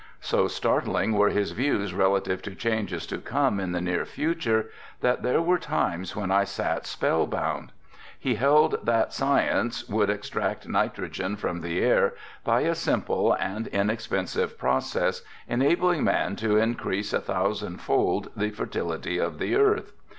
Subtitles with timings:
[0.19, 5.21] So startling were his views relative to changes to come in the near future that
[5.21, 7.71] there were times when I sat spell bound.
[8.19, 14.57] He held that science would extract nitrogen from the air by a simple and inexpensive
[14.57, 19.93] process enabling man to increase a thousand fold the fertility of the earth.